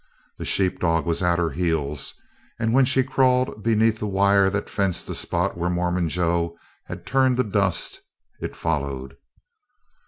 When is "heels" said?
1.51-2.15